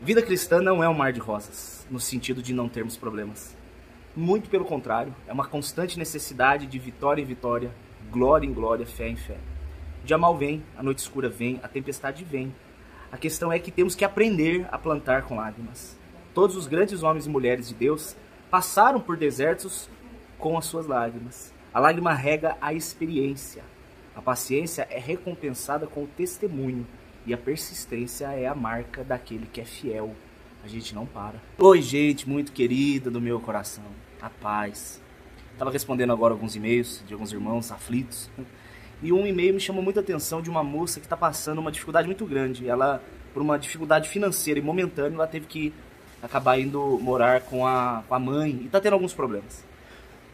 [0.00, 3.56] Vida cristã não é um mar de rosas, no sentido de não termos problemas.
[4.14, 7.72] Muito pelo contrário, é uma constante necessidade de vitória em vitória,
[8.08, 9.36] glória em glória, fé em fé.
[10.00, 12.54] O dia mal vem, a noite escura vem, a tempestade vem.
[13.10, 15.98] A questão é que temos que aprender a plantar com lágrimas.
[16.32, 18.16] Todos os grandes homens e mulheres de Deus
[18.48, 19.90] passaram por desertos
[20.38, 21.52] com as suas lágrimas.
[21.74, 23.64] A lágrima rega a experiência.
[24.14, 26.86] A paciência é recompensada com o testemunho.
[27.28, 30.14] E a persistência é a marca daquele que é fiel.
[30.64, 31.34] A gente não para.
[31.58, 33.84] Oi, gente muito querida do meu coração.
[34.18, 34.98] A paz.
[35.52, 38.30] Estava respondendo agora alguns e-mails de alguns irmãos aflitos.
[39.02, 42.06] E um e-mail me chamou muita atenção de uma moça que está passando uma dificuldade
[42.06, 42.66] muito grande.
[42.66, 43.02] Ela,
[43.34, 45.74] por uma dificuldade financeira e momentânea, ela teve que
[46.22, 49.62] acabar indo morar com a, com a mãe e está tendo alguns problemas.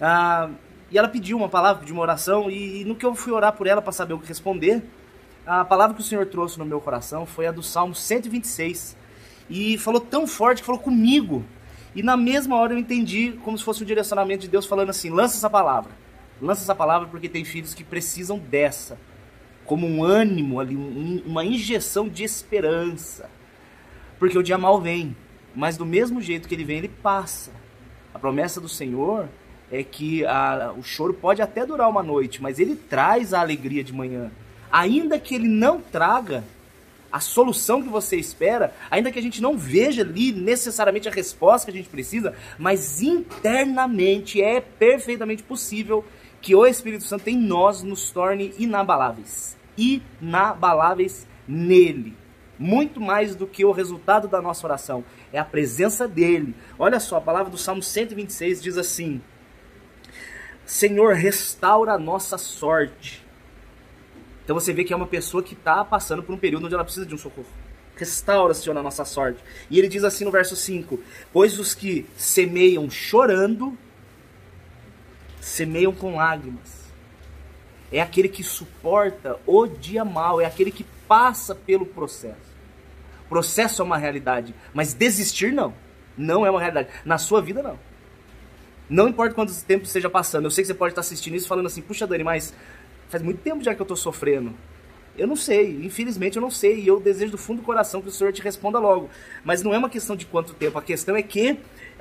[0.00, 0.48] Ah,
[0.92, 3.52] e ela pediu uma palavra, pediu uma oração, e, e no que eu fui orar
[3.52, 4.80] por ela para saber o que responder,
[5.46, 8.96] a palavra que o Senhor trouxe no meu coração foi a do Salmo 126.
[9.50, 11.44] E falou tão forte que falou comigo.
[11.94, 15.10] E na mesma hora eu entendi como se fosse um direcionamento de Deus falando assim:
[15.10, 15.92] lança essa palavra.
[16.40, 18.98] Lança essa palavra porque tem filhos que precisam dessa.
[19.64, 23.28] Como um ânimo ali, um, uma injeção de esperança.
[24.18, 25.14] Porque o dia mal vem.
[25.54, 27.52] Mas do mesmo jeito que ele vem, ele passa.
[28.12, 29.28] A promessa do Senhor
[29.70, 33.84] é que a, o choro pode até durar uma noite, mas ele traz a alegria
[33.84, 34.30] de manhã
[34.74, 36.42] ainda que ele não traga
[37.12, 41.70] a solução que você espera, ainda que a gente não veja ali necessariamente a resposta
[41.70, 46.04] que a gente precisa, mas internamente é perfeitamente possível
[46.42, 49.56] que o Espírito Santo em nós nos torne inabaláveis.
[49.78, 52.16] Inabaláveis nele.
[52.58, 56.52] Muito mais do que o resultado da nossa oração, é a presença dele.
[56.76, 59.22] Olha só, a palavra do Salmo 126 diz assim:
[60.66, 63.23] Senhor, restaura a nossa sorte
[64.44, 66.84] então você vê que é uma pessoa que está passando por um período onde ela
[66.84, 67.48] precisa de um socorro.
[67.96, 69.42] Restaura, Senhor, a nossa sorte.
[69.70, 71.00] E ele diz assim no verso 5:
[71.32, 73.76] Pois os que semeiam chorando,
[75.40, 76.84] semeiam com lágrimas.
[77.90, 82.54] É aquele que suporta o dia mal, é aquele que passa pelo processo.
[83.28, 85.72] Processo é uma realidade, mas desistir não.
[86.16, 86.88] Não é uma realidade.
[87.04, 87.78] Na sua vida, não.
[88.88, 90.44] Não importa quanto tempo esteja passando.
[90.44, 92.52] Eu sei que você pode estar assistindo isso falando assim, puxa Dani, mas
[93.14, 94.52] Faz muito tempo já que eu tô sofrendo.
[95.16, 98.08] Eu não sei, infelizmente eu não sei, e eu desejo do fundo do coração que
[98.08, 99.08] o Senhor te responda logo.
[99.44, 101.56] Mas não é uma questão de quanto tempo, a questão é que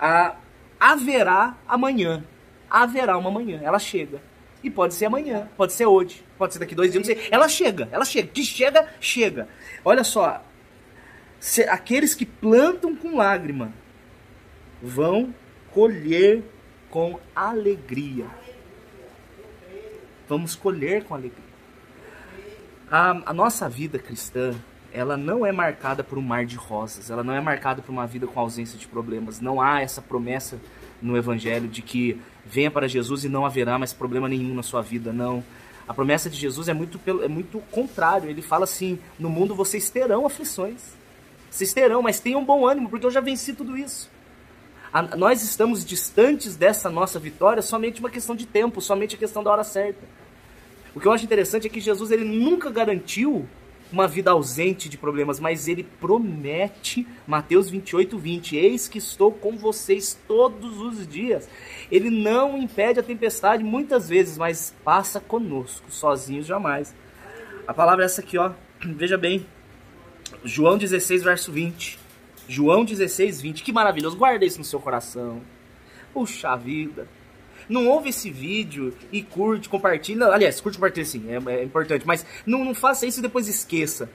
[0.00, 0.34] ah,
[0.80, 2.24] haverá amanhã.
[2.68, 4.20] Haverá uma manhã, ela chega.
[4.64, 7.28] E pode ser amanhã, pode ser hoje, pode ser daqui dois dias, não sei.
[7.30, 8.26] Ela chega, ela chega.
[8.26, 9.48] Que chega, chega.
[9.84, 10.42] Olha só,
[11.38, 13.72] se, aqueles que plantam com lágrima
[14.82, 15.32] vão
[15.70, 16.42] colher
[16.90, 18.26] com alegria
[20.28, 21.44] vamos colher com alegria.
[22.90, 24.54] A, a, nossa vida cristã,
[24.92, 28.06] ela não é marcada por um mar de rosas, ela não é marcada por uma
[28.06, 29.40] vida com ausência de problemas.
[29.40, 30.60] Não há essa promessa
[31.02, 34.82] no Evangelho de que venha para Jesus e não haverá mais problema nenhum na sua
[34.82, 35.42] vida, não.
[35.88, 38.28] A promessa de Jesus é muito, é muito contrário.
[38.28, 40.94] Ele fala assim: no mundo vocês terão aflições.
[41.50, 44.10] Vocês terão, mas tenham bom ânimo, porque eu já venci tudo isso.
[44.96, 49.44] A, nós estamos distantes dessa nossa vitória somente uma questão de tempo, somente a questão
[49.44, 50.00] da hora certa.
[50.94, 53.46] O que eu acho interessante é que Jesus ele nunca garantiu
[53.92, 59.58] uma vida ausente de problemas, mas ele promete, Mateus 28, 20, eis que estou com
[59.58, 61.46] vocês todos os dias.
[61.92, 66.94] Ele não impede a tempestade muitas vezes, mas passa conosco, sozinhos jamais.
[67.68, 68.52] A palavra é essa aqui, ó.
[68.80, 69.44] Veja bem.
[70.42, 72.05] João 16, verso 20.
[72.48, 73.62] João 16, 20.
[73.62, 74.16] Que maravilhoso.
[74.16, 75.40] Guarda isso no seu coração.
[76.12, 77.08] Puxa vida.
[77.68, 80.26] Não ouve esse vídeo e curte, compartilha.
[80.26, 82.06] Aliás, curte e compartilha sim, é, é, importante.
[82.06, 84.08] Mas não, não faça isso e depois esqueça.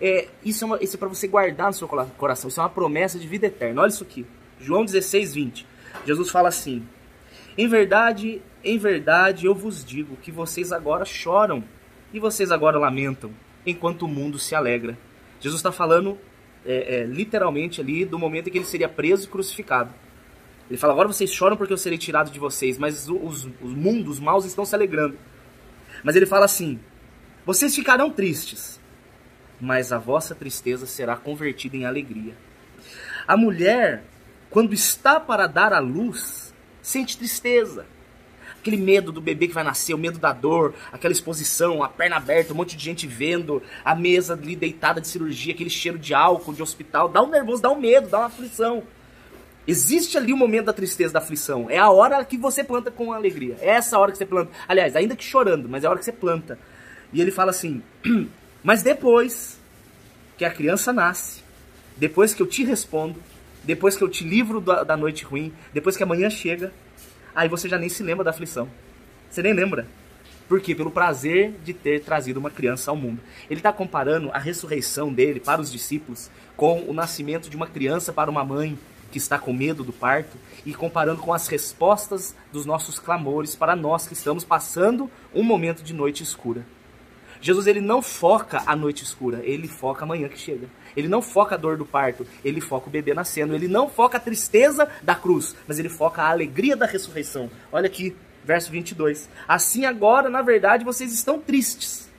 [0.00, 2.48] É, isso é, uma, isso é para você guardar no seu coração.
[2.48, 3.82] Isso é uma promessa de vida eterna.
[3.82, 4.24] Olha isso aqui.
[4.60, 5.66] João 16, 20.
[6.06, 6.86] Jesus fala assim:
[7.58, 11.64] Em verdade, em verdade eu vos digo que vocês agora choram
[12.12, 13.30] e vocês agora lamentam,
[13.66, 14.96] enquanto o mundo se alegra.
[15.40, 16.18] Jesus está falando
[16.64, 19.92] é, é, literalmente ali do momento em que ele seria preso e crucificado.
[20.68, 24.20] Ele fala: Agora vocês choram porque eu serei tirado de vocês, mas os, os mundos
[24.20, 25.16] maus estão se alegrando.
[26.02, 26.78] Mas ele fala assim:
[27.44, 28.80] Vocês ficarão tristes,
[29.60, 32.34] mas a vossa tristeza será convertida em alegria.
[33.26, 34.04] A mulher,
[34.50, 37.86] quando está para dar à luz, sente tristeza.
[38.62, 42.14] Aquele medo do bebê que vai nascer, o medo da dor, aquela exposição, a perna
[42.14, 46.14] aberta, um monte de gente vendo, a mesa ali deitada de cirurgia, aquele cheiro de
[46.14, 48.84] álcool, de hospital, dá um nervoso, dá um medo, dá uma aflição.
[49.66, 51.68] Existe ali o momento da tristeza, da aflição.
[51.68, 53.56] É a hora que você planta com alegria.
[53.60, 54.52] É essa hora que você planta.
[54.68, 56.56] Aliás, ainda que chorando, mas é a hora que você planta.
[57.12, 57.82] E ele fala assim:
[58.62, 59.58] Mas depois
[60.38, 61.42] que a criança nasce,
[61.96, 63.20] depois que eu te respondo,
[63.64, 66.72] depois que eu te livro da, da noite ruim, depois que amanhã chega,
[67.34, 68.68] aí você já nem se lembra da aflição.
[69.30, 69.86] Você nem lembra.
[70.48, 70.74] Por quê?
[70.74, 73.20] Pelo prazer de ter trazido uma criança ao mundo.
[73.48, 78.12] Ele está comparando a ressurreição dele para os discípulos com o nascimento de uma criança
[78.12, 78.78] para uma mãe
[79.10, 83.76] que está com medo do parto e comparando com as respostas dos nossos clamores para
[83.76, 86.66] nós que estamos passando um momento de noite escura.
[87.40, 90.68] Jesus ele não foca a noite escura, ele foca a manhã que chega.
[90.96, 93.54] Ele não foca a dor do parto, ele foca o bebê nascendo.
[93.54, 97.50] Ele não foca a tristeza da cruz, mas ele foca a alegria da ressurreição.
[97.70, 99.28] Olha aqui, verso 22.
[99.46, 102.10] Assim agora, na verdade, vocês estão tristes,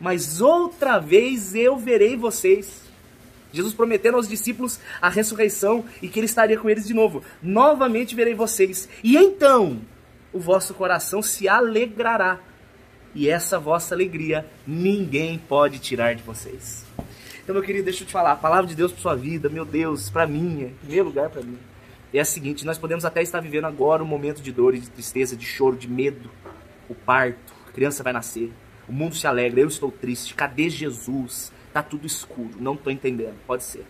[0.00, 2.82] mas outra vez eu verei vocês.
[3.52, 7.22] Jesus prometendo aos discípulos a ressurreição e que ele estaria com eles de novo.
[7.42, 8.88] Novamente verei vocês.
[9.04, 9.80] E então
[10.32, 12.40] o vosso coração se alegrará.
[13.14, 16.84] E essa vossa alegria ninguém pode tirar de vocês.
[17.42, 19.64] Então, meu querido, deixa eu te falar, a palavra de Deus para sua vida, meu
[19.64, 21.58] Deus, para mim, em primeiro lugar para mim,
[22.14, 25.36] é a seguinte: nós podemos até estar vivendo agora um momento de dor, de tristeza,
[25.36, 26.30] de choro, de medo,
[26.88, 28.52] o parto, a criança vai nascer,
[28.88, 31.52] o mundo se alegra, eu estou triste, cadê Jesus?
[31.72, 33.84] Tá tudo escuro, não estou entendendo, pode ser.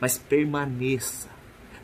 [0.00, 1.28] Mas permaneça,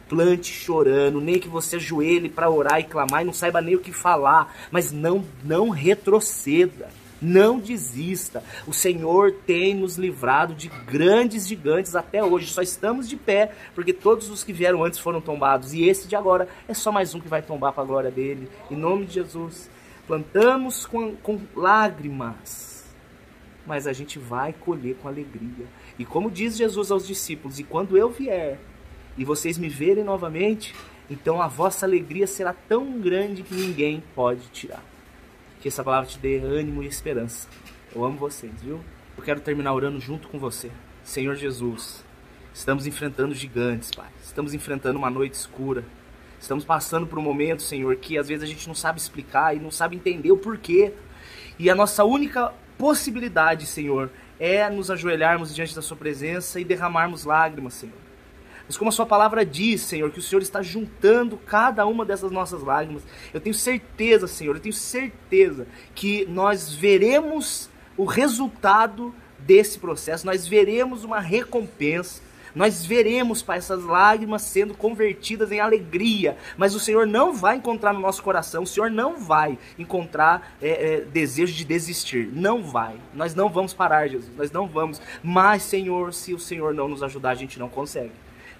[0.09, 3.81] plante chorando, nem que você ajoelhe para orar e clamar e não saiba nem o
[3.81, 6.89] que falar, mas não, não retroceda.
[7.21, 8.43] Não desista.
[8.67, 12.47] O Senhor tem nos livrado de grandes gigantes até hoje.
[12.53, 15.73] Só estamos de pé porque todos os que vieram antes foram tombados.
[15.73, 18.49] E esse de agora é só mais um que vai tombar para a glória dele.
[18.71, 19.69] Em nome de Jesus.
[20.09, 22.87] Plantamos com, com lágrimas,
[23.67, 25.67] mas a gente vai colher com alegria.
[25.99, 28.59] E como diz Jesus aos discípulos: E quando eu vier
[29.19, 30.75] e vocês me verem novamente,
[31.11, 34.83] então a vossa alegria será tão grande que ninguém pode tirar.
[35.61, 37.49] Que essa palavra te dê ânimo e esperança.
[37.95, 38.81] Eu amo vocês, viu?
[39.17, 40.71] Eu quero terminar orando junto com você.
[41.03, 42.05] Senhor Jesus,
[42.55, 44.09] estamos enfrentando gigantes, Pai.
[44.23, 45.85] Estamos enfrentando uma noite escura.
[46.41, 49.59] Estamos passando por um momento, Senhor, que às vezes a gente não sabe explicar e
[49.59, 50.93] não sabe entender o porquê.
[51.59, 57.25] E a nossa única possibilidade, Senhor, é nos ajoelharmos diante da Sua presença e derramarmos
[57.25, 58.08] lágrimas, Senhor.
[58.69, 62.31] Mas como a sua palavra diz, Senhor, que o Senhor está juntando cada uma dessas
[62.31, 69.79] nossas lágrimas, eu tenho certeza, Senhor, eu tenho certeza que nós veremos o resultado desse
[69.79, 72.29] processo, nós veremos uma recompensa.
[72.55, 77.93] Nós veremos, Pai, essas lágrimas sendo convertidas em alegria, mas o Senhor não vai encontrar
[77.93, 82.97] no nosso coração, o Senhor não vai encontrar é, é, desejo de desistir, não vai.
[83.15, 85.01] Nós não vamos parar, Jesus, nós não vamos.
[85.23, 88.13] Mas, Senhor, se o Senhor não nos ajudar, a gente não consegue.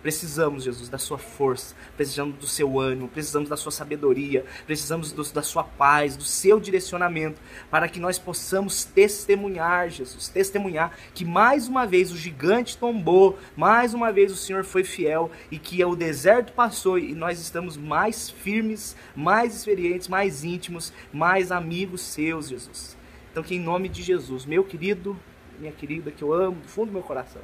[0.03, 5.25] Precisamos, Jesus, da sua força, precisamos do seu ânimo, precisamos da sua sabedoria, precisamos do,
[5.33, 11.67] da sua paz, do seu direcionamento, para que nós possamos testemunhar, Jesus, testemunhar que mais
[11.67, 15.97] uma vez o gigante tombou, mais uma vez o Senhor foi fiel e que o
[15.97, 22.97] deserto passou e nós estamos mais firmes, mais experientes, mais íntimos, mais amigos seus, Jesus.
[23.33, 25.19] Então, que em nome de Jesus, meu querido,
[25.59, 27.43] minha querida, que eu amo do fundo do meu coração,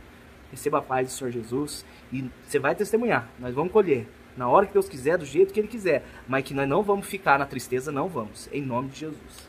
[0.55, 3.29] receba a paz do Senhor Jesus e você vai testemunhar.
[3.39, 6.55] Nós vamos colher na hora que Deus quiser, do jeito que Ele quiser, mas que
[6.55, 8.49] nós não vamos ficar na tristeza, não vamos.
[8.53, 9.49] Em nome de Jesus.